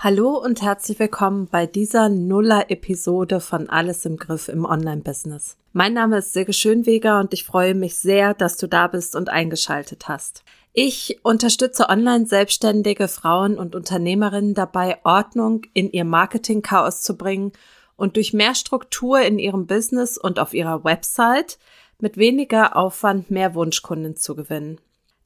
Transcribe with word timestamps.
Hallo 0.00 0.38
und 0.38 0.62
herzlich 0.62 1.00
willkommen 1.00 1.48
bei 1.50 1.66
dieser 1.66 2.08
Nuller-Episode 2.08 3.40
von 3.40 3.68
Alles 3.68 4.06
im 4.06 4.16
Griff 4.16 4.46
im 4.46 4.64
Online-Business. 4.64 5.56
Mein 5.72 5.92
Name 5.94 6.18
ist 6.18 6.32
Silke 6.32 6.52
Schönweger 6.52 7.18
und 7.18 7.34
ich 7.34 7.42
freue 7.42 7.74
mich 7.74 7.96
sehr, 7.96 8.32
dass 8.32 8.56
du 8.56 8.68
da 8.68 8.86
bist 8.86 9.16
und 9.16 9.28
eingeschaltet 9.28 10.06
hast. 10.06 10.44
Ich 10.72 11.18
unterstütze 11.24 11.88
online 11.88 12.26
selbstständige 12.26 13.08
Frauen 13.08 13.58
und 13.58 13.74
Unternehmerinnen 13.74 14.54
dabei, 14.54 14.98
Ordnung 15.02 15.62
in 15.74 15.90
ihr 15.90 16.04
Marketing-Chaos 16.04 17.02
zu 17.02 17.16
bringen 17.16 17.50
und 17.96 18.14
durch 18.14 18.32
mehr 18.32 18.54
Struktur 18.54 19.20
in 19.22 19.40
ihrem 19.40 19.66
Business 19.66 20.16
und 20.16 20.38
auf 20.38 20.54
ihrer 20.54 20.84
Website 20.84 21.58
mit 21.98 22.16
weniger 22.16 22.76
Aufwand 22.76 23.32
mehr 23.32 23.56
Wunschkunden 23.56 24.14
zu 24.14 24.36
gewinnen. 24.36 24.80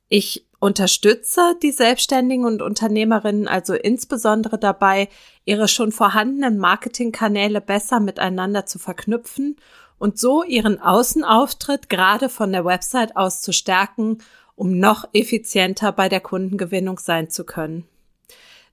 Ich 0.09 0.47
unterstütze 0.63 1.57
die 1.61 1.73
Selbstständigen 1.73 2.45
und 2.45 2.63
Unternehmerinnen 2.63 3.49
also 3.49 3.75
insbesondere 3.75 4.59
dabei, 4.59 5.09
ihre 5.45 5.67
schon 5.67 5.91
vorhandenen 5.91 6.57
Marketingkanäle 6.57 7.61
besser 7.61 7.99
miteinander 7.99 8.65
zu 8.65 8.79
verknüpfen 8.79 9.57
und 9.99 10.21
so 10.21 10.45
ihren 10.45 10.81
Außenauftritt 10.81 11.89
gerade 11.89 12.29
von 12.29 12.53
der 12.53 12.65
Website 12.65 13.17
aus 13.17 13.43
zu 13.43 13.53
stärken, 13.53 14.19
um 14.55 14.79
noch 14.79 15.09
effizienter 15.13 15.91
bei 15.91 16.09
der 16.09 16.21
Kundengewinnung 16.21 17.01
sein 17.01 17.29
zu 17.29 17.43
können. 17.43 17.85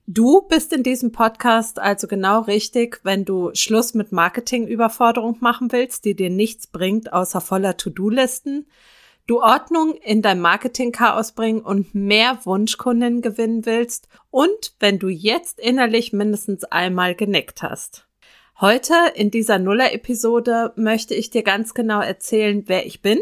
Du 0.06 0.42
bist 0.42 0.72
in 0.72 0.84
diesem 0.84 1.10
Podcast 1.10 1.80
also 1.80 2.06
genau 2.06 2.42
richtig, 2.42 3.00
wenn 3.02 3.24
du 3.24 3.50
Schluss 3.54 3.94
mit 3.94 4.12
Marketingüberforderung 4.12 5.38
machen 5.40 5.72
willst, 5.72 6.04
die 6.04 6.14
dir 6.14 6.30
nichts 6.30 6.68
bringt 6.68 7.12
außer 7.12 7.40
voller 7.40 7.76
To-Do-Listen, 7.76 8.66
du 9.26 9.40
Ordnung 9.40 9.94
in 9.94 10.22
dein 10.22 10.40
Marketing-Chaos 10.40 11.32
bringen 11.32 11.60
und 11.60 11.94
mehr 11.94 12.38
Wunschkunden 12.44 13.22
gewinnen 13.22 13.66
willst 13.66 14.08
und 14.30 14.74
wenn 14.80 14.98
du 14.98 15.08
jetzt 15.08 15.60
innerlich 15.60 16.12
mindestens 16.12 16.64
einmal 16.64 17.14
genickt 17.14 17.62
hast. 17.62 18.06
Heute 18.60 18.94
in 19.14 19.30
dieser 19.30 19.58
Nuller-Episode 19.58 20.72
möchte 20.76 21.14
ich 21.14 21.30
dir 21.30 21.42
ganz 21.42 21.72
genau 21.72 22.00
erzählen, 22.00 22.64
wer 22.66 22.84
ich 22.84 23.00
bin 23.00 23.18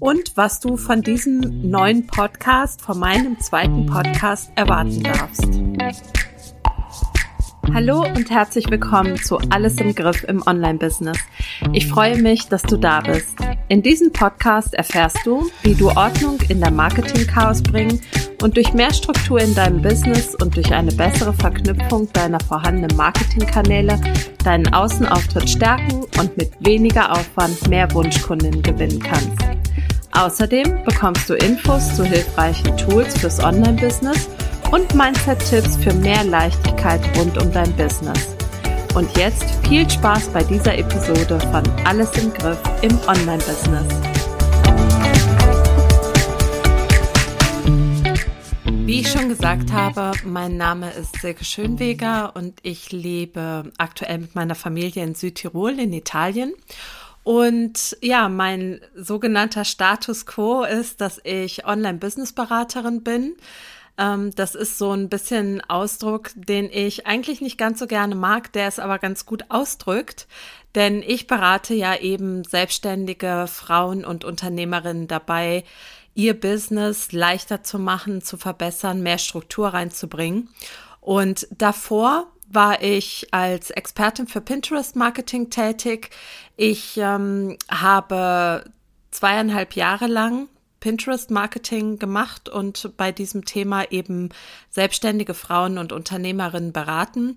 und 0.00 0.36
was 0.36 0.60
du 0.60 0.76
von 0.76 1.02
diesem 1.02 1.70
neuen 1.70 2.06
Podcast, 2.06 2.82
von 2.82 2.98
meinem 2.98 3.38
zweiten 3.40 3.86
Podcast 3.86 4.50
erwarten 4.56 5.02
darfst. 5.02 6.19
Hallo 7.72 8.04
und 8.04 8.30
herzlich 8.30 8.68
willkommen 8.68 9.16
zu 9.16 9.38
Alles 9.50 9.76
im 9.76 9.94
Griff 9.94 10.24
im 10.24 10.42
Online-Business. 10.44 11.18
Ich 11.72 11.86
freue 11.86 12.20
mich, 12.20 12.48
dass 12.48 12.62
du 12.62 12.76
da 12.76 13.00
bist. 13.00 13.36
In 13.68 13.82
diesem 13.82 14.12
Podcast 14.12 14.74
erfährst 14.74 15.18
du, 15.24 15.48
wie 15.62 15.74
du 15.74 15.88
Ordnung 15.90 16.38
in 16.48 16.60
dein 16.60 16.74
Marketing-Chaos 16.74 17.62
bringen 17.62 18.00
und 18.42 18.56
durch 18.56 18.72
mehr 18.72 18.92
Struktur 18.92 19.40
in 19.40 19.54
deinem 19.54 19.80
Business 19.82 20.34
und 20.34 20.56
durch 20.56 20.72
eine 20.72 20.90
bessere 20.92 21.32
Verknüpfung 21.32 22.12
deiner 22.12 22.40
vorhandenen 22.40 22.96
Marketingkanäle 22.96 24.00
deinen 24.44 24.72
Außenauftritt 24.72 25.48
stärken 25.48 26.04
und 26.18 26.36
mit 26.36 26.50
weniger 26.60 27.12
Aufwand 27.12 27.68
mehr 27.68 27.92
Wunschkunden 27.94 28.62
gewinnen 28.62 28.98
kannst. 28.98 29.44
Außerdem 30.12 30.82
bekommst 30.84 31.30
du 31.30 31.34
Infos 31.34 31.94
zu 31.94 32.04
hilfreichen 32.04 32.76
Tools 32.76 33.16
fürs 33.18 33.42
Online-Business 33.42 34.28
und 34.70 34.94
Mindset-Tipps 34.94 35.76
für 35.76 35.92
mehr 35.92 36.22
Leichtigkeit 36.22 37.00
rund 37.18 37.36
um 37.42 37.52
dein 37.52 37.74
Business. 37.76 38.36
Und 38.94 39.16
jetzt 39.16 39.44
viel 39.66 39.88
Spaß 39.88 40.28
bei 40.28 40.44
dieser 40.44 40.78
Episode 40.78 41.40
von 41.40 41.62
Alles 41.84 42.16
im 42.18 42.32
Griff 42.32 42.58
im 42.82 42.96
Online-Business. 43.08 43.86
Wie 48.86 49.00
ich 49.00 49.10
schon 49.10 49.28
gesagt 49.28 49.72
habe, 49.72 50.12
mein 50.24 50.56
Name 50.56 50.92
ist 50.92 51.20
Silke 51.20 51.44
Schönweger 51.44 52.34
und 52.34 52.58
ich 52.62 52.92
lebe 52.92 53.72
aktuell 53.78 54.18
mit 54.18 54.34
meiner 54.34 54.54
Familie 54.54 55.02
in 55.02 55.14
Südtirol 55.14 55.78
in 55.78 55.92
Italien. 55.92 56.52
Und 57.22 57.96
ja, 58.00 58.28
mein 58.28 58.80
sogenannter 58.94 59.64
Status 59.64 60.26
quo 60.26 60.62
ist, 60.62 61.00
dass 61.00 61.20
ich 61.22 61.66
Online-Business-Beraterin 61.66 63.02
bin 63.02 63.36
ähm, 64.00 64.34
das 64.34 64.54
ist 64.54 64.78
so 64.78 64.92
ein 64.92 65.08
bisschen 65.08 65.60
Ausdruck, 65.68 66.30
den 66.34 66.70
ich 66.72 67.06
eigentlich 67.06 67.40
nicht 67.40 67.58
ganz 67.58 67.78
so 67.78 67.86
gerne 67.86 68.14
mag, 68.14 68.52
der 68.52 68.66
es 68.66 68.78
aber 68.78 68.98
ganz 68.98 69.26
gut 69.26 69.44
ausdrückt. 69.50 70.26
Denn 70.74 71.02
ich 71.02 71.26
berate 71.26 71.74
ja 71.74 71.96
eben 71.96 72.44
selbstständige 72.44 73.46
Frauen 73.46 74.04
und 74.04 74.24
Unternehmerinnen 74.24 75.06
dabei, 75.06 75.64
ihr 76.14 76.38
Business 76.38 77.12
leichter 77.12 77.62
zu 77.62 77.78
machen, 77.78 78.22
zu 78.22 78.36
verbessern, 78.36 79.02
mehr 79.02 79.18
Struktur 79.18 79.68
reinzubringen. 79.68 80.48
Und 81.00 81.46
davor 81.50 82.26
war 82.48 82.82
ich 82.82 83.28
als 83.32 83.70
Expertin 83.70 84.26
für 84.26 84.40
Pinterest 84.40 84.96
Marketing 84.96 85.50
tätig. 85.50 86.10
Ich 86.56 86.96
ähm, 86.96 87.56
habe 87.70 88.64
zweieinhalb 89.10 89.76
Jahre 89.76 90.06
lang 90.06 90.48
Pinterest-Marketing 90.80 91.98
gemacht 91.98 92.48
und 92.48 92.96
bei 92.96 93.12
diesem 93.12 93.44
Thema 93.44 93.90
eben 93.90 94.30
selbstständige 94.70 95.34
Frauen 95.34 95.78
und 95.78 95.92
Unternehmerinnen 95.92 96.72
beraten. 96.72 97.36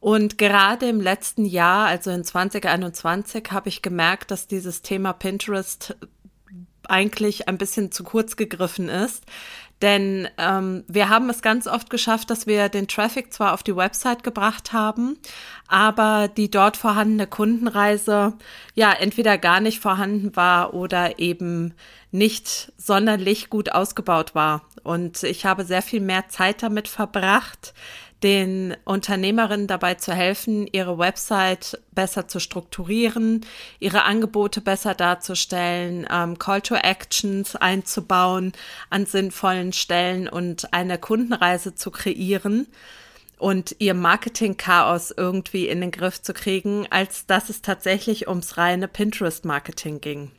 Und 0.00 0.38
gerade 0.38 0.88
im 0.88 1.00
letzten 1.00 1.44
Jahr, 1.44 1.86
also 1.86 2.10
in 2.10 2.24
2021, 2.24 3.50
habe 3.50 3.68
ich 3.68 3.82
gemerkt, 3.82 4.30
dass 4.30 4.46
dieses 4.46 4.82
Thema 4.82 5.12
Pinterest 5.12 5.96
eigentlich 6.88 7.48
ein 7.48 7.58
bisschen 7.58 7.90
zu 7.90 8.04
kurz 8.04 8.36
gegriffen 8.36 8.88
ist. 8.88 9.24
Denn 9.82 10.28
ähm, 10.38 10.84
wir 10.88 11.08
haben 11.08 11.28
es 11.28 11.42
ganz 11.42 11.66
oft 11.66 11.90
geschafft, 11.90 12.30
dass 12.30 12.46
wir 12.46 12.68
den 12.68 12.88
Traffic 12.88 13.32
zwar 13.32 13.52
auf 13.52 13.62
die 13.62 13.76
Website 13.76 14.22
gebracht 14.22 14.72
haben, 14.72 15.18
aber 15.68 16.28
die 16.28 16.50
dort 16.50 16.76
vorhandene 16.76 17.26
Kundenreise 17.26 18.34
ja 18.74 18.92
entweder 18.92 19.36
gar 19.36 19.60
nicht 19.60 19.80
vorhanden 19.80 20.36
war 20.36 20.74
oder 20.74 21.18
eben 21.18 21.74
nicht 22.12 22.72
sonderlich 22.76 23.50
gut 23.50 23.72
ausgebaut 23.72 24.34
war. 24.36 24.62
Und 24.84 25.24
ich 25.24 25.44
habe 25.44 25.64
sehr 25.64 25.82
viel 25.82 26.00
mehr 26.00 26.28
Zeit 26.28 26.62
damit 26.62 26.86
verbracht, 26.86 27.74
den 28.24 28.74
Unternehmerinnen 28.86 29.66
dabei 29.66 29.94
zu 29.94 30.14
helfen, 30.14 30.66
ihre 30.72 30.98
Website 30.98 31.78
besser 31.92 32.26
zu 32.26 32.40
strukturieren, 32.40 33.44
ihre 33.80 34.04
Angebote 34.04 34.62
besser 34.62 34.94
darzustellen, 34.94 36.06
ähm, 36.10 36.38
Call 36.38 36.62
to 36.62 36.74
Actions 36.74 37.54
einzubauen 37.54 38.52
an 38.88 39.04
sinnvollen 39.04 39.74
Stellen 39.74 40.26
und 40.26 40.72
eine 40.72 40.96
Kundenreise 40.96 41.74
zu 41.74 41.90
kreieren 41.90 42.66
und 43.38 43.76
ihr 43.78 43.92
Marketing-Chaos 43.92 45.12
irgendwie 45.14 45.68
in 45.68 45.82
den 45.82 45.90
Griff 45.90 46.22
zu 46.22 46.32
kriegen, 46.32 46.86
als 46.88 47.26
dass 47.26 47.50
es 47.50 47.60
tatsächlich 47.60 48.26
ums 48.26 48.56
reine 48.56 48.88
Pinterest-Marketing 48.88 50.00
ging. 50.00 50.30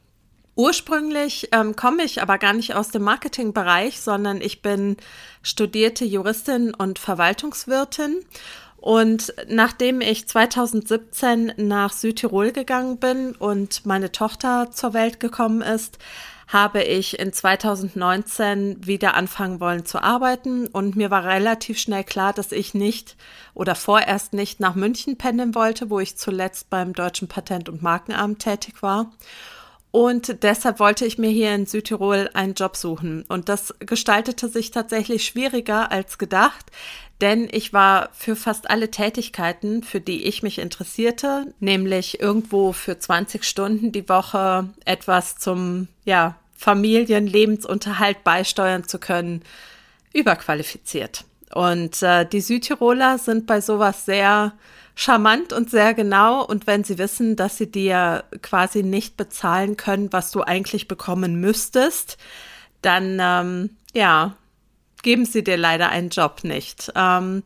Ursprünglich 0.55 1.49
ähm, 1.51 1.75
komme 1.75 2.03
ich 2.03 2.21
aber 2.21 2.37
gar 2.37 2.53
nicht 2.53 2.75
aus 2.75 2.89
dem 2.89 3.03
Marketingbereich, 3.03 3.99
sondern 3.99 4.39
ich 4.39 4.61
bin 4.61 4.95
studierte 5.41 6.05
Juristin 6.05 6.73
und 6.73 6.97
Verwaltungswirtin. 6.97 8.23
Und 8.77 9.33
nachdem 9.49 9.99
ich 9.99 10.27
2017 10.27 11.53
nach 11.57 11.91
Südtirol 11.91 12.51
gegangen 12.51 12.97
bin 12.99 13.35
und 13.35 13.85
meine 13.85 14.11
Tochter 14.11 14.69
zur 14.71 14.93
Welt 14.93 15.19
gekommen 15.19 15.61
ist, 15.61 15.97
habe 16.47 16.83
ich 16.83 17.19
in 17.19 17.33
2019 17.33 18.85
wieder 18.85 19.15
anfangen 19.15 19.59
wollen 19.59 19.85
zu 19.85 20.01
arbeiten 20.01 20.67
und 20.67 20.95
mir 20.95 21.09
war 21.09 21.25
relativ 21.25 21.79
schnell 21.79 22.03
klar, 22.03 22.33
dass 22.33 22.51
ich 22.51 22.75
nicht 22.75 23.17
oder 23.55 23.73
vorerst 23.73 24.33
nicht 24.33 24.59
nach 24.59 24.75
München 24.75 25.17
pendeln 25.17 25.55
wollte, 25.55 25.89
wo 25.89 25.99
ich 25.99 26.17
zuletzt 26.17 26.69
beim 26.69 26.93
Deutschen 26.93 27.27
Patent- 27.27 27.67
und 27.67 27.81
Markenamt 27.81 28.39
tätig 28.39 28.83
war 28.83 29.11
und 29.95 30.43
deshalb 30.43 30.81
wollte 30.81 31.05
ich 31.05 31.17
mir 31.17 31.29
hier 31.29 31.55
in 31.55 31.65
Südtirol 31.65 32.29
einen 32.33 32.53
Job 32.53 32.75
suchen. 32.75 33.23
Und 33.29 33.47
das 33.47 33.73
gestaltete 33.79 34.49
sich 34.49 34.71
tatsächlich 34.71 35.23
schwieriger 35.23 35.89
als 35.89 36.17
gedacht, 36.17 36.65
denn 37.21 37.47
ich 37.49 37.71
war 37.71 38.09
für 38.11 38.35
fast 38.35 38.69
alle 38.69 38.91
Tätigkeiten, 38.91 39.83
für 39.83 40.01
die 40.01 40.25
ich 40.25 40.43
mich 40.43 40.59
interessierte, 40.59 41.53
nämlich 41.61 42.19
irgendwo 42.19 42.73
für 42.73 42.99
20 42.99 43.45
Stunden 43.45 43.93
die 43.93 44.09
Woche 44.09 44.67
etwas 44.83 45.37
zum, 45.37 45.87
ja, 46.03 46.35
Familienlebensunterhalt 46.57 48.25
beisteuern 48.25 48.85
zu 48.89 48.99
können, 48.99 49.43
überqualifiziert. 50.11 51.23
Und 51.53 52.03
äh, 52.03 52.25
die 52.25 52.41
Südtiroler 52.41 53.17
sind 53.17 53.47
bei 53.47 53.61
sowas 53.61 54.05
sehr 54.05 54.51
charmant 54.95 55.53
und 55.53 55.69
sehr 55.69 55.93
genau. 55.93 56.43
Und 56.43 56.67
wenn 56.67 56.83
sie 56.83 56.97
wissen, 56.97 57.35
dass 57.35 57.57
sie 57.57 57.69
dir 57.69 58.23
quasi 58.41 58.83
nicht 58.83 59.17
bezahlen 59.17 59.77
können, 59.77 60.11
was 60.11 60.31
du 60.31 60.41
eigentlich 60.41 60.87
bekommen 60.87 61.39
müsstest, 61.39 62.17
dann 62.81 63.17
ähm, 63.21 63.69
ja, 63.93 64.35
geben 65.03 65.25
sie 65.25 65.43
dir 65.43 65.57
leider 65.57 65.89
einen 65.89 66.09
Job 66.09 66.43
nicht. 66.43 66.91
Ähm, 66.95 67.43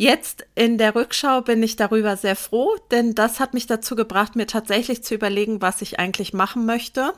Jetzt 0.00 0.46
in 0.54 0.78
der 0.78 0.94
Rückschau 0.94 1.42
bin 1.42 1.62
ich 1.62 1.76
darüber 1.76 2.16
sehr 2.16 2.34
froh, 2.34 2.74
denn 2.90 3.14
das 3.14 3.38
hat 3.38 3.52
mich 3.52 3.66
dazu 3.66 3.94
gebracht, 3.94 4.34
mir 4.34 4.46
tatsächlich 4.46 5.04
zu 5.04 5.14
überlegen, 5.14 5.60
was 5.60 5.82
ich 5.82 5.98
eigentlich 5.98 6.32
machen 6.32 6.64
möchte. 6.64 7.12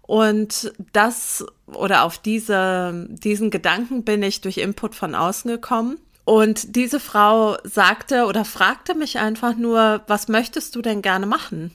Und 0.00 0.72
das 0.94 1.44
oder 1.66 2.04
auf 2.04 2.16
diese, 2.16 3.06
diesen 3.10 3.50
Gedanken 3.50 4.02
bin 4.02 4.22
ich 4.22 4.40
durch 4.40 4.56
Input 4.56 4.94
von 4.94 5.14
außen 5.14 5.50
gekommen. 5.50 5.98
Und 6.26 6.74
diese 6.74 6.98
Frau 6.98 7.56
sagte 7.62 8.26
oder 8.26 8.44
fragte 8.44 8.96
mich 8.96 9.20
einfach 9.20 9.56
nur, 9.56 10.02
was 10.08 10.26
möchtest 10.26 10.74
du 10.74 10.82
denn 10.82 11.00
gerne 11.00 11.24
machen? 11.24 11.70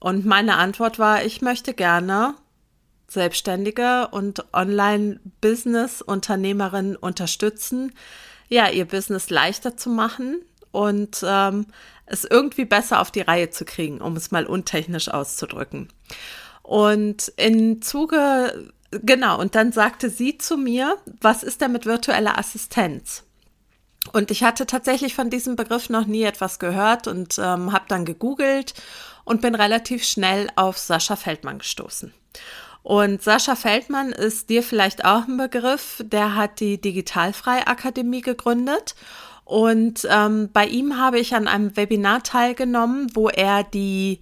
Und 0.00 0.26
meine 0.26 0.56
Antwort 0.56 0.98
war, 0.98 1.24
ich 1.24 1.40
möchte 1.40 1.72
gerne 1.72 2.34
Selbstständige 3.06 4.08
und 4.08 4.44
Online-Business-Unternehmerinnen 4.52 6.96
unterstützen, 6.96 7.92
ja, 8.48 8.68
ihr 8.70 8.86
Business 8.86 9.30
leichter 9.30 9.76
zu 9.76 9.88
machen 9.88 10.42
und 10.72 11.24
ähm, 11.24 11.66
es 12.06 12.24
irgendwie 12.24 12.64
besser 12.64 13.00
auf 13.00 13.12
die 13.12 13.20
Reihe 13.20 13.50
zu 13.50 13.64
kriegen, 13.64 14.00
um 14.00 14.16
es 14.16 14.32
mal 14.32 14.46
untechnisch 14.46 15.10
auszudrücken. 15.10 15.86
Und 16.64 17.32
im 17.36 17.82
Zuge, 17.82 18.72
genau, 18.90 19.38
und 19.38 19.54
dann 19.54 19.70
sagte 19.70 20.10
sie 20.10 20.38
zu 20.38 20.56
mir, 20.56 20.96
was 21.20 21.44
ist 21.44 21.60
denn 21.60 21.70
mit 21.70 21.86
virtueller 21.86 22.36
Assistenz? 22.36 23.22
Und 24.12 24.30
ich 24.30 24.42
hatte 24.42 24.66
tatsächlich 24.66 25.14
von 25.14 25.30
diesem 25.30 25.56
Begriff 25.56 25.88
noch 25.88 26.06
nie 26.06 26.22
etwas 26.22 26.58
gehört 26.58 27.06
und 27.06 27.38
ähm, 27.38 27.72
habe 27.72 27.84
dann 27.88 28.04
gegoogelt 28.04 28.74
und 29.24 29.40
bin 29.40 29.54
relativ 29.54 30.04
schnell 30.04 30.48
auf 30.56 30.78
Sascha 30.78 31.16
Feldmann 31.16 31.58
gestoßen. 31.58 32.12
Und 32.82 33.22
Sascha 33.22 33.54
Feldmann 33.54 34.10
ist 34.10 34.50
dir 34.50 34.62
vielleicht 34.62 35.04
auch 35.04 35.28
ein 35.28 35.36
Begriff. 35.36 36.02
Der 36.04 36.34
hat 36.34 36.60
die 36.60 36.80
Digitalfrei 36.80 37.66
Akademie 37.66 38.22
gegründet. 38.22 38.94
Und 39.44 40.06
ähm, 40.10 40.50
bei 40.52 40.66
ihm 40.66 40.98
habe 40.98 41.18
ich 41.18 41.34
an 41.34 41.46
einem 41.48 41.76
Webinar 41.76 42.22
teilgenommen, 42.22 43.08
wo 43.14 43.28
er 43.28 43.64
die 43.64 44.20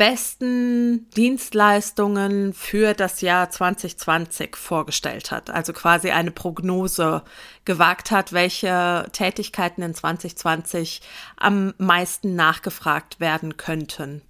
besten 0.00 1.10
Dienstleistungen 1.10 2.54
für 2.54 2.94
das 2.94 3.20
Jahr 3.20 3.50
2020 3.50 4.56
vorgestellt 4.56 5.30
hat. 5.30 5.50
Also 5.50 5.74
quasi 5.74 6.08
eine 6.08 6.30
Prognose 6.30 7.22
gewagt 7.66 8.10
hat, 8.10 8.32
welche 8.32 9.06
Tätigkeiten 9.12 9.82
in 9.82 9.94
2020 9.94 11.02
am 11.36 11.74
meisten 11.76 12.34
nachgefragt 12.34 13.20
werden 13.20 13.58
könnten. 13.58 14.22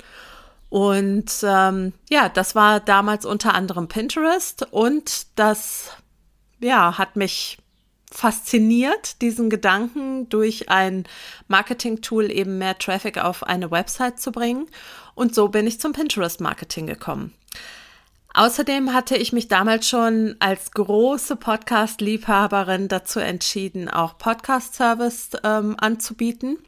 Und 0.70 1.30
ähm, 1.44 1.92
ja, 2.08 2.28
das 2.28 2.56
war 2.56 2.80
damals 2.80 3.24
unter 3.24 3.54
anderem 3.54 3.86
Pinterest 3.86 4.66
und 4.72 5.38
das 5.38 5.90
ja, 6.58 6.98
hat 6.98 7.14
mich 7.14 7.58
fasziniert, 8.10 9.22
diesen 9.22 9.50
Gedanken 9.50 10.28
durch 10.28 10.68
ein 10.68 11.04
Marketing-Tool 11.48 12.30
eben 12.30 12.58
mehr 12.58 12.78
Traffic 12.78 13.18
auf 13.18 13.44
eine 13.44 13.70
Website 13.70 14.20
zu 14.20 14.32
bringen. 14.32 14.66
Und 15.14 15.34
so 15.34 15.48
bin 15.48 15.66
ich 15.66 15.80
zum 15.80 15.92
Pinterest-Marketing 15.92 16.86
gekommen. 16.86 17.32
Außerdem 18.32 18.94
hatte 18.94 19.16
ich 19.16 19.32
mich 19.32 19.48
damals 19.48 19.88
schon 19.88 20.36
als 20.38 20.70
große 20.70 21.34
Podcast-Liebhaberin 21.34 22.86
dazu 22.86 23.18
entschieden, 23.18 23.88
auch 23.88 24.18
Podcast-Service 24.18 25.30
ähm, 25.42 25.74
anzubieten, 25.80 26.58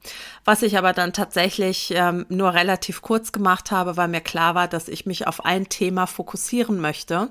was 0.44 0.62
ich 0.62 0.77
aber 0.77 0.93
dann 0.93 1.12
tatsächlich 1.12 1.93
ähm, 1.94 2.27
nur 2.29 2.55
relativ 2.55 3.00
kurz 3.00 3.31
gemacht 3.31 3.71
habe, 3.71 3.97
weil 3.97 4.09
mir 4.09 4.21
klar 4.21 4.56
war, 4.56 4.67
dass 4.67 4.89
ich 4.89 5.06
mich 5.06 5.29
auf 5.29 5.44
ein 5.44 5.69
Thema 5.69 6.06
fokussieren 6.06 6.81
möchte. 6.81 7.29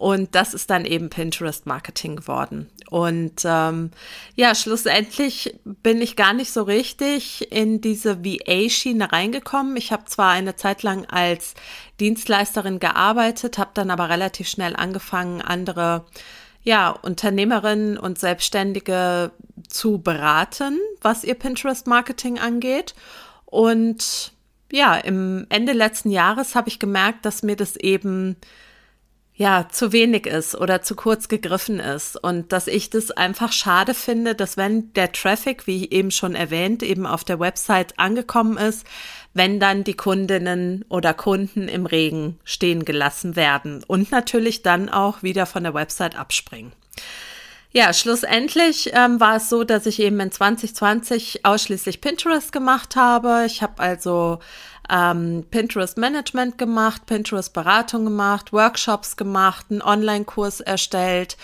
Und 0.00 0.34
das 0.34 0.54
ist 0.54 0.70
dann 0.70 0.86
eben 0.86 1.10
Pinterest 1.10 1.66
Marketing 1.66 2.16
geworden. 2.16 2.70
Und 2.88 3.42
ähm, 3.44 3.90
ja, 4.34 4.54
schlussendlich 4.54 5.60
bin 5.64 6.00
ich 6.00 6.16
gar 6.16 6.32
nicht 6.32 6.54
so 6.54 6.62
richtig 6.62 7.52
in 7.52 7.82
diese 7.82 8.24
VA-Schiene 8.24 9.12
reingekommen. 9.12 9.76
Ich 9.76 9.92
habe 9.92 10.06
zwar 10.06 10.30
eine 10.30 10.56
Zeit 10.56 10.82
lang 10.82 11.04
als 11.04 11.52
Dienstleisterin 12.00 12.80
gearbeitet, 12.80 13.58
habe 13.58 13.72
dann 13.74 13.90
aber 13.90 14.08
relativ 14.08 14.48
schnell 14.48 14.74
angefangen, 14.74 15.42
andere 15.42 16.06
ja, 16.62 16.88
Unternehmerinnen 16.88 17.98
und 17.98 18.18
Selbstständige 18.18 19.32
zu 19.68 19.98
beraten, 19.98 20.78
was 21.02 21.24
ihr 21.24 21.34
Pinterest-Marketing 21.34 22.38
angeht. 22.38 22.94
Und 23.44 24.32
ja, 24.72 24.96
im 24.96 25.44
Ende 25.50 25.74
letzten 25.74 26.08
Jahres 26.08 26.54
habe 26.54 26.70
ich 26.70 26.78
gemerkt, 26.78 27.26
dass 27.26 27.42
mir 27.42 27.56
das 27.56 27.76
eben 27.76 28.36
ja, 29.40 29.68
zu 29.70 29.92
wenig 29.92 30.26
ist 30.26 30.54
oder 30.54 30.82
zu 30.82 30.94
kurz 30.94 31.28
gegriffen 31.28 31.80
ist. 31.80 32.22
Und 32.22 32.52
dass 32.52 32.66
ich 32.66 32.90
das 32.90 33.10
einfach 33.10 33.52
schade 33.52 33.94
finde, 33.94 34.34
dass 34.34 34.58
wenn 34.58 34.92
der 34.92 35.12
Traffic, 35.12 35.66
wie 35.66 35.88
eben 35.88 36.10
schon 36.10 36.34
erwähnt, 36.34 36.82
eben 36.82 37.06
auf 37.06 37.24
der 37.24 37.40
Website 37.40 37.98
angekommen 37.98 38.58
ist, 38.58 38.86
wenn 39.32 39.58
dann 39.58 39.82
die 39.82 39.94
Kundinnen 39.94 40.84
oder 40.90 41.14
Kunden 41.14 41.68
im 41.68 41.86
Regen 41.86 42.38
stehen 42.44 42.84
gelassen 42.84 43.34
werden 43.34 43.82
und 43.86 44.10
natürlich 44.10 44.60
dann 44.60 44.90
auch 44.90 45.22
wieder 45.22 45.46
von 45.46 45.62
der 45.62 45.72
Website 45.72 46.18
abspringen. 46.18 46.72
Ja, 47.72 47.94
schlussendlich 47.94 48.90
ähm, 48.92 49.20
war 49.20 49.36
es 49.36 49.48
so, 49.48 49.64
dass 49.64 49.86
ich 49.86 50.00
eben 50.00 50.20
in 50.20 50.32
2020 50.32 51.46
ausschließlich 51.46 52.02
Pinterest 52.02 52.52
gemacht 52.52 52.94
habe. 52.94 53.44
Ich 53.46 53.62
habe 53.62 53.80
also 53.80 54.40
ähm, 54.90 55.44
Pinterest 55.50 55.96
Management 55.96 56.58
gemacht, 56.58 57.06
Pinterest 57.06 57.52
Beratung 57.52 58.04
gemacht, 58.04 58.52
Workshops 58.52 59.16
gemacht, 59.16 59.66
einen 59.70 59.82
Online-Kurs 59.82 60.60
erstellt. 60.60 61.36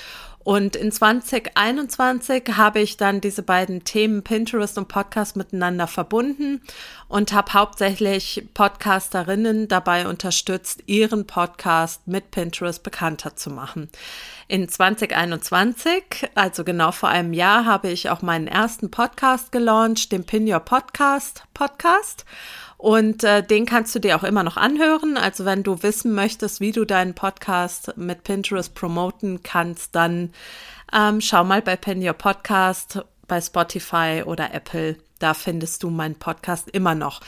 Und 0.46 0.76
in 0.76 0.92
2021 0.92 2.56
habe 2.56 2.78
ich 2.78 2.96
dann 2.96 3.20
diese 3.20 3.42
beiden 3.42 3.82
Themen 3.82 4.22
Pinterest 4.22 4.78
und 4.78 4.86
Podcast 4.86 5.34
miteinander 5.34 5.88
verbunden 5.88 6.62
und 7.08 7.32
habe 7.32 7.52
hauptsächlich 7.52 8.46
Podcasterinnen 8.54 9.66
dabei 9.66 10.06
unterstützt, 10.06 10.84
ihren 10.86 11.26
Podcast 11.26 12.06
mit 12.06 12.30
Pinterest 12.30 12.80
bekannter 12.80 13.34
zu 13.34 13.50
machen. 13.50 13.90
In 14.46 14.68
2021, 14.68 16.30
also 16.36 16.62
genau 16.62 16.92
vor 16.92 17.08
einem 17.08 17.32
Jahr, 17.32 17.64
habe 17.64 17.88
ich 17.88 18.08
auch 18.10 18.22
meinen 18.22 18.46
ersten 18.46 18.92
Podcast 18.92 19.50
gelauncht, 19.50 20.12
den 20.12 20.22
Pin 20.22 20.48
Your 20.48 20.60
Podcast 20.60 21.42
Podcast. 21.54 22.24
Und 22.86 23.24
äh, 23.24 23.42
den 23.42 23.66
kannst 23.66 23.96
du 23.96 23.98
dir 23.98 24.14
auch 24.14 24.22
immer 24.22 24.44
noch 24.44 24.56
anhören. 24.56 25.16
Also 25.16 25.44
wenn 25.44 25.64
du 25.64 25.82
wissen 25.82 26.14
möchtest, 26.14 26.60
wie 26.60 26.70
du 26.70 26.84
deinen 26.84 27.14
Podcast 27.14 27.96
mit 27.96 28.22
Pinterest 28.22 28.72
promoten 28.76 29.42
kannst, 29.42 29.96
dann 29.96 30.32
ähm, 30.92 31.20
schau 31.20 31.42
mal 31.42 31.62
bei 31.62 31.74
Pin 31.74 32.00
Your 32.00 32.12
Podcast 32.12 33.00
bei 33.26 33.40
Spotify 33.40 34.22
oder 34.24 34.54
Apple. 34.54 34.98
Da 35.18 35.34
findest 35.34 35.82
du 35.82 35.90
meinen 35.90 36.14
Podcast 36.14 36.70
immer 36.70 36.94
noch. 36.94 37.22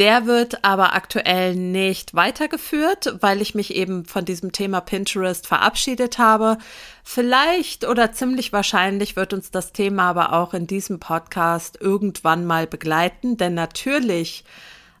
Der 0.00 0.26
wird 0.26 0.64
aber 0.64 0.94
aktuell 0.94 1.54
nicht 1.54 2.14
weitergeführt, 2.14 3.18
weil 3.20 3.40
ich 3.40 3.54
mich 3.54 3.72
eben 3.72 4.06
von 4.06 4.24
diesem 4.24 4.50
Thema 4.50 4.80
Pinterest 4.80 5.46
verabschiedet 5.46 6.18
habe. 6.18 6.58
Vielleicht 7.04 7.86
oder 7.86 8.10
ziemlich 8.10 8.52
wahrscheinlich 8.52 9.14
wird 9.14 9.32
uns 9.32 9.52
das 9.52 9.70
Thema 9.70 10.10
aber 10.10 10.32
auch 10.32 10.54
in 10.54 10.66
diesem 10.66 10.98
Podcast 10.98 11.78
irgendwann 11.80 12.46
mal 12.46 12.66
begleiten, 12.66 13.36
denn 13.36 13.54
natürlich 13.54 14.42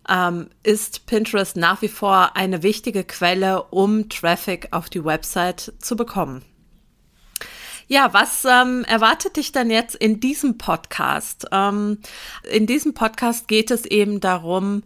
ähm, 0.08 0.50
ist 0.62 1.06
Pinterest 1.06 1.56
nach 1.56 1.82
wie 1.82 1.88
vor 1.88 2.36
eine 2.36 2.62
wichtige 2.62 3.04
Quelle, 3.04 3.62
um 3.64 4.08
Traffic 4.08 4.68
auf 4.70 4.90
die 4.90 5.04
Website 5.04 5.72
zu 5.78 5.96
bekommen. 5.96 6.44
Ja, 7.86 8.14
was 8.14 8.46
ähm, 8.46 8.84
erwartet 8.84 9.36
dich 9.36 9.52
dann 9.52 9.70
jetzt 9.70 9.94
in 9.94 10.18
diesem 10.18 10.56
Podcast? 10.56 11.46
Ähm, 11.52 11.98
in 12.50 12.66
diesem 12.66 12.94
Podcast 12.94 13.46
geht 13.46 13.70
es 13.70 13.84
eben 13.84 14.20
darum, 14.20 14.84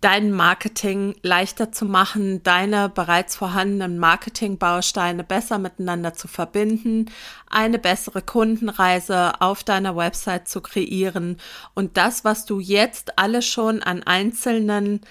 dein 0.00 0.32
Marketing 0.32 1.14
leichter 1.22 1.72
zu 1.72 1.84
machen, 1.84 2.42
deine 2.42 2.88
bereits 2.88 3.36
vorhandenen 3.36 3.98
Marketingbausteine 3.98 5.24
besser 5.24 5.58
miteinander 5.58 6.14
zu 6.14 6.26
verbinden, 6.26 7.10
eine 7.50 7.78
bessere 7.78 8.22
Kundenreise 8.22 9.40
auf 9.40 9.62
deiner 9.62 9.96
Website 9.96 10.48
zu 10.48 10.62
kreieren 10.62 11.36
und 11.74 11.96
das, 11.98 12.24
was 12.24 12.46
du 12.46 12.60
jetzt 12.60 13.18
alles 13.18 13.46
schon 13.46 13.82
an 13.82 14.02
einzelnen 14.02 15.02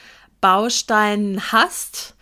Bausteinen 0.41 1.51
hast, 1.51 2.15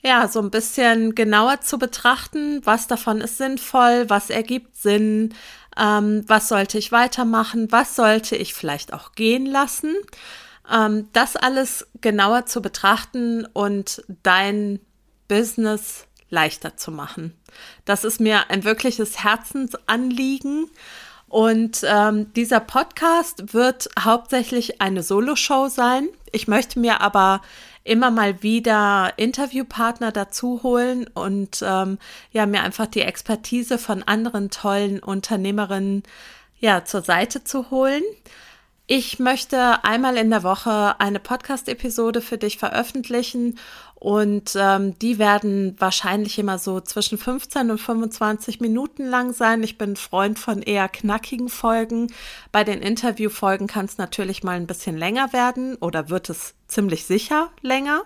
ja, 0.00 0.28
so 0.28 0.40
ein 0.40 0.50
bisschen 0.50 1.14
genauer 1.14 1.60
zu 1.60 1.76
betrachten, 1.76 2.62
was 2.64 2.86
davon 2.86 3.20
ist 3.20 3.36
sinnvoll, 3.36 4.08
was 4.08 4.30
ergibt 4.30 4.76
Sinn, 4.76 5.34
ähm, 5.76 6.24
was 6.26 6.48
sollte 6.48 6.78
ich 6.78 6.90
weitermachen, 6.92 7.70
was 7.70 7.96
sollte 7.96 8.36
ich 8.36 8.54
vielleicht 8.54 8.94
auch 8.94 9.12
gehen 9.12 9.44
lassen 9.44 9.94
ähm, 10.72 11.08
das 11.12 11.36
alles 11.36 11.86
genauer 12.00 12.46
zu 12.46 12.62
betrachten 12.62 13.46
und 13.46 14.02
dein 14.22 14.80
Business 15.28 16.06
leichter 16.30 16.76
zu 16.76 16.90
machen. 16.90 17.34
Das 17.84 18.04
ist 18.04 18.20
mir 18.20 18.50
ein 18.50 18.64
wirkliches 18.64 19.22
Herzensanliegen. 19.24 20.70
Und 21.28 21.82
ähm, 21.84 22.32
dieser 22.32 22.60
Podcast 22.60 23.52
wird 23.52 23.90
hauptsächlich 24.00 24.80
eine 24.80 25.02
Solo-Show 25.02 25.68
sein. 25.68 26.08
Ich 26.32 26.48
möchte 26.48 26.80
mir 26.80 27.02
aber 27.02 27.42
immer 27.84 28.10
mal 28.10 28.42
wieder 28.42 29.12
Interviewpartner 29.16 30.12
dazu 30.12 30.62
holen 30.62 31.06
und 31.14 31.62
ähm, 31.62 31.98
ja, 32.32 32.46
mir 32.46 32.62
einfach 32.62 32.86
die 32.86 33.00
Expertise 33.00 33.78
von 33.78 34.02
anderen 34.02 34.50
tollen 34.50 35.00
Unternehmerinnen 35.00 36.02
ja 36.60 36.84
zur 36.84 37.02
Seite 37.02 37.44
zu 37.44 37.70
holen. 37.70 38.02
Ich 38.90 39.18
möchte 39.18 39.84
einmal 39.84 40.16
in 40.16 40.30
der 40.30 40.42
Woche 40.42 40.98
eine 40.98 41.20
Podcast-Episode 41.20 42.22
für 42.22 42.38
dich 42.38 42.56
veröffentlichen 42.56 43.58
und 43.96 44.56
ähm, 44.56 44.98
die 44.98 45.18
werden 45.18 45.76
wahrscheinlich 45.78 46.38
immer 46.38 46.58
so 46.58 46.80
zwischen 46.80 47.18
15 47.18 47.70
und 47.70 47.76
25 47.76 48.60
Minuten 48.60 49.04
lang 49.04 49.34
sein. 49.34 49.62
Ich 49.62 49.76
bin 49.76 49.94
Freund 49.94 50.38
von 50.38 50.62
eher 50.62 50.88
knackigen 50.88 51.50
Folgen. 51.50 52.10
Bei 52.50 52.64
den 52.64 52.80
Interviewfolgen 52.80 53.66
kann 53.66 53.84
es 53.84 53.98
natürlich 53.98 54.42
mal 54.42 54.56
ein 54.56 54.66
bisschen 54.66 54.96
länger 54.96 55.34
werden 55.34 55.76
oder 55.76 56.08
wird 56.08 56.30
es 56.30 56.54
ziemlich 56.66 57.04
sicher 57.04 57.50
länger. 57.60 58.04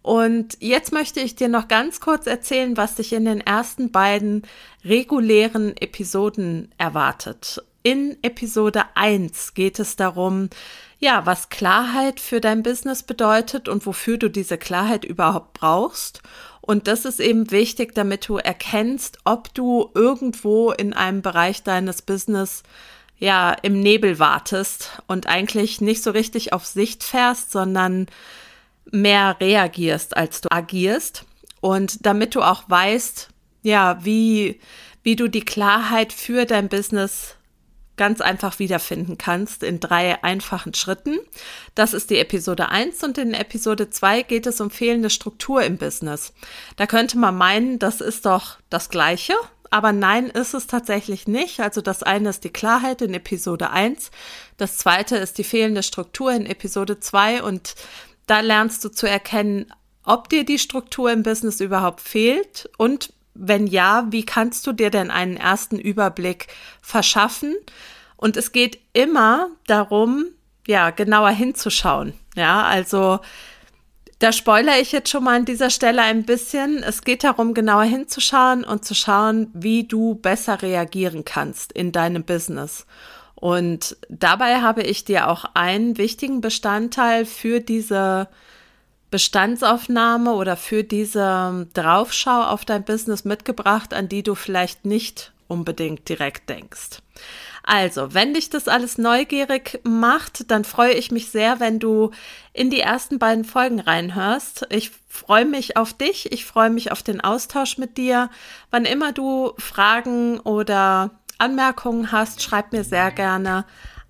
Und 0.00 0.56
jetzt 0.60 0.92
möchte 0.92 1.20
ich 1.20 1.34
dir 1.34 1.48
noch 1.48 1.68
ganz 1.68 2.00
kurz 2.00 2.26
erzählen, 2.26 2.78
was 2.78 2.94
dich 2.94 3.12
in 3.12 3.26
den 3.26 3.42
ersten 3.42 3.92
beiden 3.92 4.44
regulären 4.82 5.76
Episoden 5.76 6.72
erwartet. 6.78 7.62
In 7.86 8.16
Episode 8.22 8.82
1 8.96 9.54
geht 9.54 9.78
es 9.78 9.94
darum, 9.94 10.50
ja, 10.98 11.24
was 11.24 11.50
Klarheit 11.50 12.18
für 12.18 12.40
dein 12.40 12.64
Business 12.64 13.04
bedeutet 13.04 13.68
und 13.68 13.86
wofür 13.86 14.18
du 14.18 14.28
diese 14.28 14.58
Klarheit 14.58 15.04
überhaupt 15.04 15.52
brauchst. 15.52 16.20
Und 16.60 16.88
das 16.88 17.04
ist 17.04 17.20
eben 17.20 17.52
wichtig, 17.52 17.94
damit 17.94 18.26
du 18.26 18.38
erkennst, 18.38 19.18
ob 19.22 19.54
du 19.54 19.92
irgendwo 19.94 20.72
in 20.72 20.94
einem 20.94 21.22
Bereich 21.22 21.62
deines 21.62 22.02
Business 22.02 22.64
ja 23.18 23.52
im 23.52 23.78
Nebel 23.78 24.18
wartest 24.18 25.00
und 25.06 25.28
eigentlich 25.28 25.80
nicht 25.80 26.02
so 26.02 26.10
richtig 26.10 26.52
auf 26.52 26.66
Sicht 26.66 27.04
fährst, 27.04 27.52
sondern 27.52 28.06
mehr 28.90 29.36
reagierst, 29.38 30.16
als 30.16 30.40
du 30.40 30.50
agierst. 30.50 31.24
Und 31.60 32.04
damit 32.04 32.34
du 32.34 32.42
auch 32.42 32.64
weißt, 32.68 33.28
ja, 33.62 34.04
wie, 34.04 34.58
wie 35.04 35.14
du 35.14 35.28
die 35.28 35.44
Klarheit 35.44 36.12
für 36.12 36.46
dein 36.46 36.68
Business 36.68 37.35
ganz 37.96 38.20
einfach 38.20 38.58
wiederfinden 38.58 39.18
kannst 39.18 39.62
in 39.62 39.80
drei 39.80 40.22
einfachen 40.22 40.74
Schritten. 40.74 41.18
Das 41.74 41.94
ist 41.94 42.10
die 42.10 42.18
Episode 42.18 42.68
1 42.68 43.02
und 43.04 43.18
in 43.18 43.34
Episode 43.34 43.90
2 43.90 44.22
geht 44.22 44.46
es 44.46 44.60
um 44.60 44.70
fehlende 44.70 45.10
Struktur 45.10 45.62
im 45.62 45.78
Business. 45.78 46.32
Da 46.76 46.86
könnte 46.86 47.18
man 47.18 47.36
meinen, 47.36 47.78
das 47.78 48.00
ist 48.00 48.26
doch 48.26 48.58
das 48.70 48.90
Gleiche, 48.90 49.34
aber 49.70 49.92
nein, 49.92 50.26
ist 50.26 50.54
es 50.54 50.66
tatsächlich 50.66 51.26
nicht. 51.26 51.60
Also 51.60 51.80
das 51.80 52.02
eine 52.02 52.28
ist 52.28 52.44
die 52.44 52.50
Klarheit 52.50 53.02
in 53.02 53.14
Episode 53.14 53.70
1, 53.70 54.10
das 54.56 54.76
zweite 54.76 55.16
ist 55.16 55.38
die 55.38 55.44
fehlende 55.44 55.82
Struktur 55.82 56.32
in 56.32 56.46
Episode 56.46 57.00
2 57.00 57.42
und 57.42 57.74
da 58.26 58.40
lernst 58.40 58.84
du 58.84 58.88
zu 58.88 59.08
erkennen, 59.08 59.72
ob 60.02 60.28
dir 60.28 60.44
die 60.44 60.58
Struktur 60.58 61.10
im 61.10 61.22
Business 61.22 61.60
überhaupt 61.60 62.00
fehlt 62.00 62.70
und 62.78 63.12
wenn 63.38 63.66
ja, 63.66 64.06
wie 64.10 64.24
kannst 64.24 64.66
du 64.66 64.72
dir 64.72 64.90
denn 64.90 65.10
einen 65.10 65.36
ersten 65.36 65.78
Überblick 65.78 66.48
verschaffen? 66.80 67.54
Und 68.16 68.36
es 68.36 68.52
geht 68.52 68.78
immer 68.92 69.48
darum, 69.66 70.26
ja, 70.66 70.90
genauer 70.90 71.30
hinzuschauen. 71.30 72.14
Ja, 72.34 72.62
also 72.62 73.20
da 74.18 74.32
spoilere 74.32 74.80
ich 74.80 74.92
jetzt 74.92 75.10
schon 75.10 75.24
mal 75.24 75.36
an 75.36 75.44
dieser 75.44 75.70
Stelle 75.70 76.02
ein 76.02 76.24
bisschen. 76.24 76.82
Es 76.82 77.02
geht 77.02 77.22
darum, 77.22 77.52
genauer 77.52 77.84
hinzuschauen 77.84 78.64
und 78.64 78.84
zu 78.84 78.94
schauen, 78.94 79.48
wie 79.52 79.84
du 79.84 80.14
besser 80.14 80.62
reagieren 80.62 81.24
kannst 81.24 81.72
in 81.72 81.92
deinem 81.92 82.24
Business. 82.24 82.86
Und 83.34 83.98
dabei 84.08 84.62
habe 84.62 84.82
ich 84.82 85.04
dir 85.04 85.28
auch 85.28 85.44
einen 85.52 85.98
wichtigen 85.98 86.40
Bestandteil 86.40 87.26
für 87.26 87.60
diese 87.60 88.28
Bestandsaufnahme 89.16 90.34
oder 90.34 90.58
für 90.58 90.84
diese 90.84 91.66
Draufschau 91.72 92.42
auf 92.42 92.66
dein 92.66 92.84
Business 92.84 93.24
mitgebracht, 93.24 93.94
an 93.94 94.10
die 94.10 94.22
du 94.22 94.34
vielleicht 94.34 94.84
nicht 94.84 95.32
unbedingt 95.48 96.06
direkt 96.10 96.50
denkst. 96.50 96.98
Also, 97.62 98.12
wenn 98.12 98.34
dich 98.34 98.50
das 98.50 98.68
alles 98.68 98.98
neugierig 98.98 99.80
macht, 99.84 100.50
dann 100.50 100.64
freue 100.64 100.92
ich 100.92 101.12
mich 101.12 101.30
sehr, 101.30 101.60
wenn 101.60 101.78
du 101.78 102.10
in 102.52 102.68
die 102.68 102.80
ersten 102.80 103.18
beiden 103.18 103.46
Folgen 103.46 103.80
reinhörst. 103.80 104.66
Ich 104.68 104.90
freue 105.08 105.46
mich 105.46 105.78
auf 105.78 105.94
dich, 105.94 106.30
ich 106.30 106.44
freue 106.44 106.68
mich 106.68 106.92
auf 106.92 107.02
den 107.02 107.22
Austausch 107.22 107.78
mit 107.78 107.96
dir. 107.96 108.28
Wann 108.70 108.84
immer 108.84 109.12
du 109.12 109.54
Fragen 109.56 110.40
oder 110.40 111.10
Anmerkungen 111.38 112.12
hast, 112.12 112.42
schreib 112.42 112.72
mir 112.72 112.84
sehr 112.84 113.10
gerne 113.12 113.64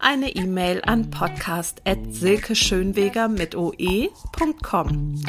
eine 0.06 0.34
E-Mail 0.36 0.82
an 0.86 1.10
podcast.silkeschönweger 1.10 3.26
mit 3.26 3.56
oe.com. 3.56 5.20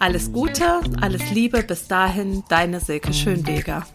Alles 0.00 0.32
Gute, 0.32 0.80
alles 1.00 1.30
Liebe, 1.30 1.62
bis 1.62 1.86
dahin, 1.86 2.42
deine 2.48 2.80
Silke 2.80 3.12
Schönweger. 3.12 3.86